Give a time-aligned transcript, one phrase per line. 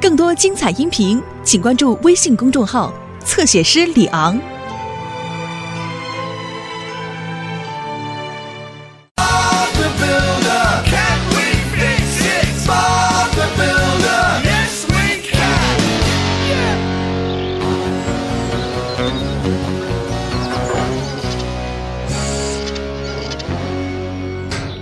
[0.00, 2.92] 更多精彩音频请关注微信公众号，
[3.24, 4.38] 侧写师李昂。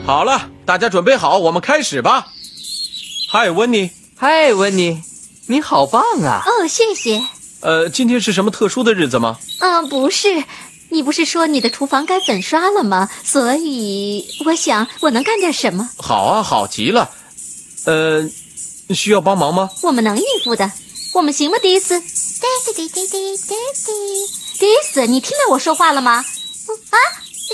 [0.04, 2.26] 好了，大家准备好，我们开始吧。
[3.34, 5.02] 嗨，温妮，嗨，温妮，
[5.46, 6.42] 你好棒啊！
[6.44, 7.26] 哦，谢谢。
[7.62, 9.38] 呃，今天是什么特殊的日子吗？
[9.60, 10.44] 嗯，不是，
[10.90, 13.08] 你不是说你的厨房该粉刷了吗？
[13.24, 17.10] 所以我想我能干点什么，好啊，好极了。
[17.86, 18.28] 呃，
[18.94, 19.70] 需要帮忙吗？
[19.82, 20.70] 我们能应付的。
[21.14, 21.98] 我们行吗，迪斯？
[21.98, 22.06] 迪
[22.62, 26.16] 斯迪迪迪迪迪，迪斯，你听到我说话了吗？
[26.16, 26.96] 啊？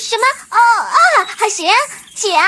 [0.00, 0.24] 什么？
[0.50, 1.68] 哦啊，行
[2.16, 2.42] 行，哈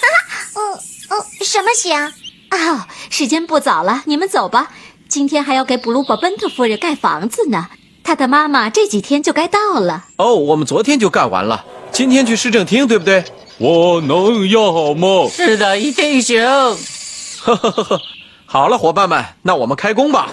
[0.00, 2.14] 哈，嗯嗯，什么行？
[2.50, 4.68] 哦，时间不早了，你们走吧。
[5.08, 7.68] 今天还要给布鲁伯奔特夫人盖房子呢，
[8.04, 10.04] 她的妈妈这几天就该到了。
[10.16, 13.24] 哦，我们昨天就干完了，今天去市政厅，对不对？
[13.58, 15.28] 我能要吗？
[15.30, 16.42] 是的，一定行。
[16.44, 18.00] 呵呵呵呵，
[18.46, 20.28] 好了，伙伴们，那我们开工吧。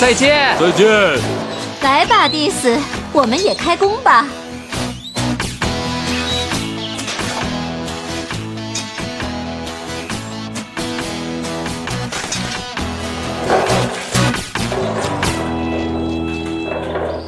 [0.00, 0.56] 再见。
[0.60, 0.86] 再见。
[1.82, 2.78] 来吧，迪斯，
[3.12, 4.26] 我们也开工吧。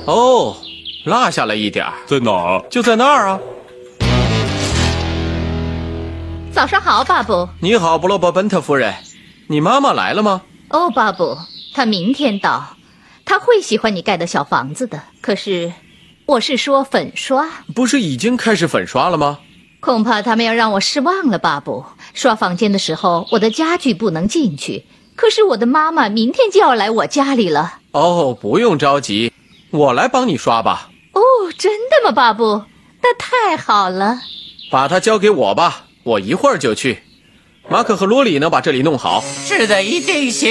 [0.06, 0.56] 哦，
[1.04, 2.64] 落下了一点儿，在哪儿？
[2.70, 3.40] 就在那儿啊。
[6.52, 7.48] 早上好，巴布。
[7.60, 8.94] 你好，布洛伯本特夫人，
[9.48, 10.42] 你妈妈来了吗？
[10.68, 11.36] 哦，巴布，
[11.74, 12.76] 她明天到，
[13.24, 15.02] 她会喜欢你盖的小房子的。
[15.20, 15.72] 可是，
[16.26, 19.40] 我是说粉刷，不是已经开始粉刷了吗？
[19.80, 21.84] 恐怕他们要让我失望了，巴布。
[22.14, 24.84] 刷房间的时候，我的家具不能进去，
[25.16, 27.80] 可是我的妈妈明天就要来我家里了。
[27.90, 29.32] 哦，不用着急，
[29.76, 30.90] 我来帮你刷吧。
[31.12, 31.20] 哦，
[31.56, 32.64] 真的吗，巴布？
[33.02, 34.18] 那太好了。
[34.70, 37.02] 把它交给我吧，我一会儿就去。
[37.68, 39.20] 马可和罗里能把这里弄好。
[39.22, 40.50] 是的，一定行。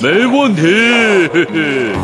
[0.00, 0.62] 没问题。
[1.32, 1.94] 嘿嘿。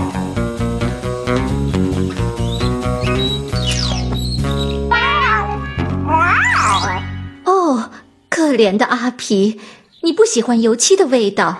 [7.45, 7.91] 哦，
[8.29, 9.61] 可怜的阿皮，
[10.03, 11.59] 你不喜欢油漆的味道。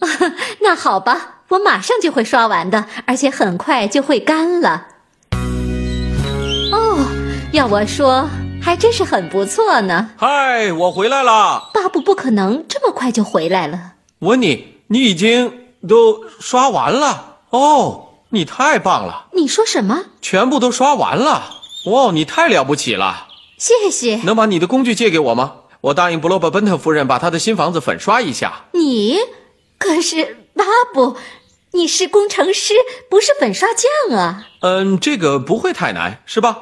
[0.60, 4.88] 那好吧，我马上就会刷完的，而且很快就会干了。
[6.72, 6.98] 哦，
[7.52, 8.28] 要我说，
[8.60, 10.10] 还真是很不错呢。
[10.16, 11.70] 嗨，我回来了。
[11.72, 13.92] 巴布不可能这么快就回来了。
[14.20, 15.52] 温妮，你已经
[15.86, 20.06] 都刷完了哦，你太棒了，你说什么？
[20.20, 21.60] 全部都刷完了。
[21.86, 23.28] 哇，你太了不起了！
[23.56, 25.52] 谢谢能把你的工具借给我吗？
[25.82, 28.64] 我答应布洛伯本特夫人把她的新房子粉刷一下。
[28.72, 29.18] 你。
[29.78, 31.18] 可是巴布，
[31.72, 32.72] 你是工程师，
[33.10, 33.68] 不是粉刷
[34.08, 34.46] 匠啊。
[34.60, 36.56] 嗯，这个不会太难，是吧？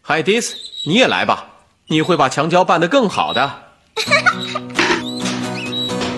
[0.00, 0.54] 海迪斯，
[0.86, 1.48] 你也来吧，
[1.88, 3.64] 你会把墙胶办得更好的。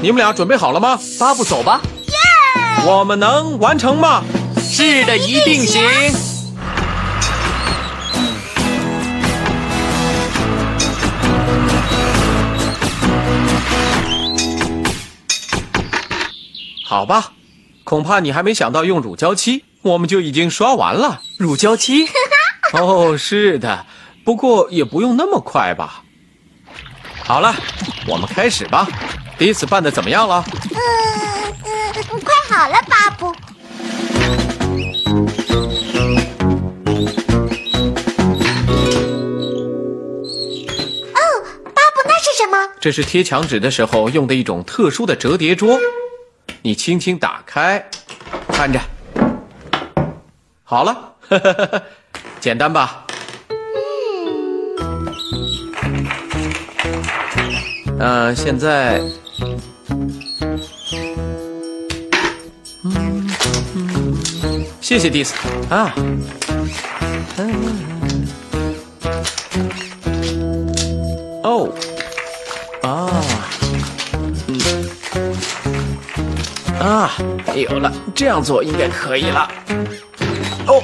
[0.03, 1.01] 你们俩准备好了吗？
[1.19, 1.81] 巴布，走吧。
[2.09, 2.15] 耶
[2.87, 4.23] 我们能完成吗？
[4.61, 5.83] 是的，一定行。
[16.95, 17.33] 好吧，
[17.83, 21.23] 恐怕你还没想到用乳胶漆，我们就已经刷完了。
[21.39, 22.07] 乳胶漆？
[22.73, 23.85] 哦，是的，
[24.25, 26.05] 不过也不用那么快吧。
[27.25, 27.53] 好了，
[28.07, 28.87] 我们开始吧。
[29.37, 30.45] 第一次办的怎么样了？
[30.47, 33.27] 嗯嗯，快好了，巴布。
[33.27, 33.35] 哦，
[41.75, 42.69] 巴布，那是什么？
[42.81, 45.77] 这是贴墙纸的时候用的一种特殊的折叠桌。
[46.67, 47.87] 你轻轻打开，
[48.49, 48.81] 看着，
[50.63, 51.83] 好了，呵呵呵呵，
[52.41, 53.05] 简单吧？
[55.83, 56.07] 嗯。
[57.99, 58.99] 呃，现在，
[62.83, 63.29] 嗯
[63.75, 65.35] 嗯，谢谢迪斯
[65.69, 65.93] 啊。
[67.37, 67.84] 哦，
[77.65, 79.49] 有了，这样做应该可以了。
[80.67, 80.83] 哦，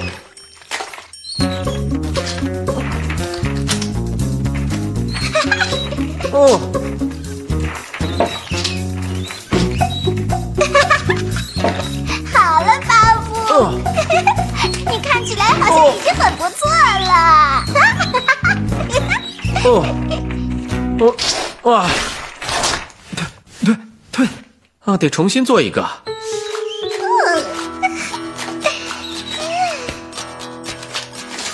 [6.33, 6.59] 哦，
[12.33, 13.35] 好了，巴布。
[13.53, 13.75] 哦，
[14.91, 16.69] 你看起来好像已经很不错
[17.07, 17.11] 了。
[19.65, 19.85] 哦，
[21.01, 21.15] 哦，
[21.71, 21.87] 哇，
[23.15, 23.25] 对
[23.67, 23.77] 对
[24.13, 24.27] 对，
[24.85, 25.87] 啊，得重新做一个。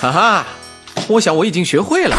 [0.00, 0.46] 哈哈，
[1.08, 2.16] 我想我已经学会了。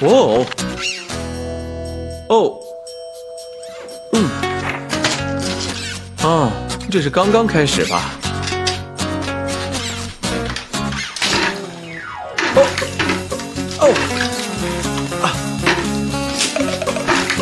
[0.00, 0.46] 哦，
[2.28, 2.54] 哦，
[4.14, 4.24] 嗯，
[6.22, 6.50] 啊，
[6.90, 8.10] 这是刚刚开始吧？
[12.56, 12.66] 哦，
[13.80, 13.92] 哦，
[15.22, 15.36] 啊，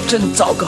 [0.08, 0.66] 真糟糕！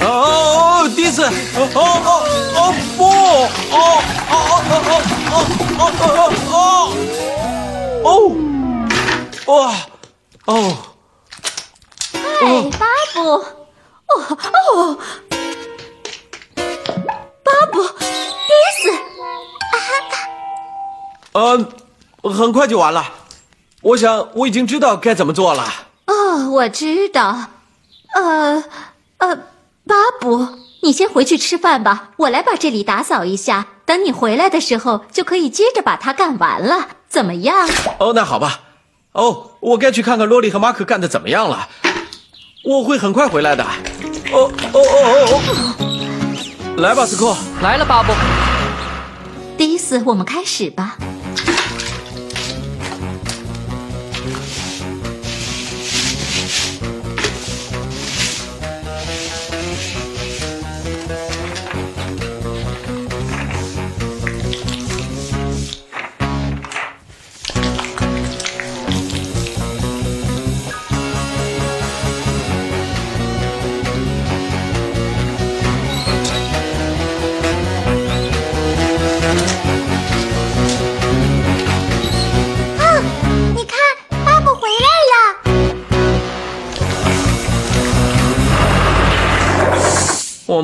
[0.00, 1.24] 哦哦哦，迪斯！
[1.24, 1.28] 哦
[1.74, 2.08] 哦哦
[2.54, 2.58] 哦
[2.96, 3.00] 不！
[3.04, 3.76] 哦
[4.30, 4.92] 哦哦哦
[5.30, 5.34] 哦
[5.78, 6.20] 哦哦
[6.52, 6.56] 哦
[8.04, 8.06] 哦！
[9.46, 9.52] 哇！
[10.46, 10.52] 哦！
[12.12, 12.16] 哎，
[12.78, 13.18] 巴布，
[14.06, 14.10] 哦
[14.64, 14.98] 哦，
[17.42, 18.52] 巴布，迪
[18.82, 18.82] 斯，
[21.32, 21.66] 呃，
[22.30, 23.04] 很快就完了。
[23.82, 25.64] 我想我已经知道该怎么做了。
[26.06, 27.36] 哦，我知道，
[28.14, 28.62] 呃
[29.18, 29.36] 呃，
[29.86, 30.48] 巴布，
[30.82, 33.66] 你先回去吃饭吧，我来把这里打扫一下。
[33.84, 37.68] 等你回来的时候，就可以接着把它干完了，怎么样？
[37.98, 38.60] 哦，那好吧。
[39.12, 41.68] 哦，我该去看看洛莉和马可干的怎么样了。
[42.64, 43.64] 我会很快回来的。
[43.64, 44.82] 哦哦哦
[45.24, 45.40] 哦
[45.78, 46.74] 哦！
[46.76, 47.34] 来吧，斯库。
[47.62, 48.12] 来了，巴布。
[49.56, 50.96] 迪斯，我们开始吧。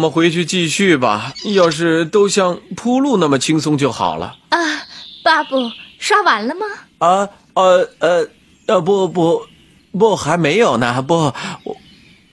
[0.04, 1.32] 们回去继续吧。
[1.54, 4.36] 要是都像铺路那么轻松就好了。
[4.50, 4.58] 啊，
[5.22, 6.66] 巴布，刷完了吗？
[6.98, 8.28] 啊，呃呃
[8.66, 9.46] 呃，不不
[9.98, 11.00] 不，还没有呢。
[11.02, 11.14] 不，
[11.64, 11.76] 我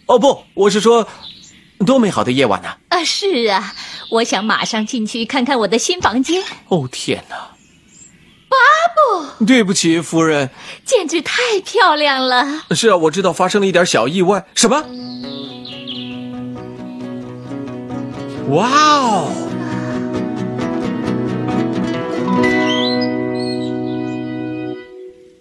[0.08, 1.08] 哦不，我是说，
[1.86, 3.74] 多美好的夜晚呢、啊，是啊，
[4.10, 7.36] 我想马上进去看看我的新房间，哦天哪！
[8.50, 8.58] 巴
[9.38, 10.50] 布，对不起，夫人。
[10.84, 12.64] 简直太漂亮了。
[12.72, 14.46] 是啊，我知道发生了一点小意外。
[14.56, 14.84] 什么？
[18.52, 19.32] 哇哦！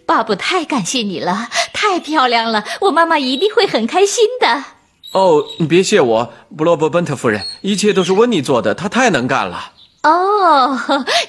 [0.06, 4.64] 爸爸，太感谢你了，太漂亮了，我妈妈一定会很开心的。
[5.10, 9.72] 哦，你别谢我，布洛伯本特夫人，一切都是温妮做的，她太能干了。
[10.04, 10.78] 哦，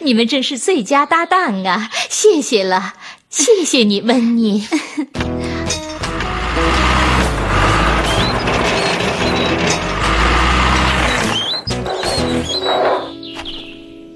[0.01, 1.89] 你们真是最佳搭档啊！
[2.09, 2.93] 谢谢了，
[3.27, 4.67] 谢谢你，温妮。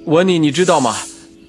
[0.05, 0.95] 温妮，你知道吗？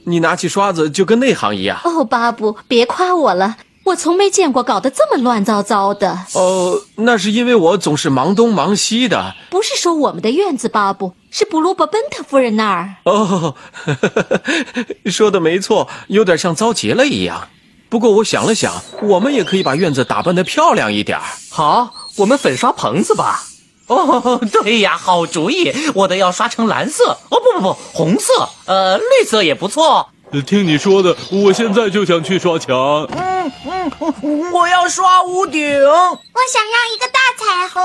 [0.05, 1.81] 你拿起刷子就跟内行一样。
[1.85, 6.21] 哦，巴布，别夸我了，我从没见过搞得这么乱糟糟的。
[6.33, 9.35] 哦，那是因为我总是忙东忙西的。
[9.51, 12.95] 不是说我们的院子，巴布，是布鲁伯本特夫人那儿。
[13.05, 13.55] 哦，
[15.07, 17.49] 说的没错，有点像遭劫了一样。
[17.89, 18.73] 不过我想了想，
[19.03, 21.19] 我们也可以把院子打扮得漂亮一点。
[21.51, 23.45] 好，我们粉刷棚子吧。
[23.95, 25.73] 哦，对呀，好主意！
[25.95, 27.19] 我的要刷成蓝色。
[27.31, 28.49] 哦，不不不，红色。
[28.67, 30.09] 呃，绿色也不错。
[30.45, 32.77] 听你说的，我现在就想去刷墙。
[33.13, 35.63] 嗯嗯我要刷屋顶。
[35.63, 37.83] 我想要一个大彩虹。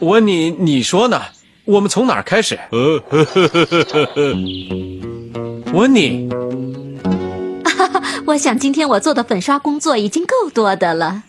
[0.00, 1.22] 我问，你说呢？
[1.64, 2.58] 我们从哪儿开始？
[2.70, 4.34] 呃，呵呵呵呵呵呵。
[5.72, 6.28] 温妮，
[8.26, 11.22] 我想今天我做的粉刷工作已经够多的了。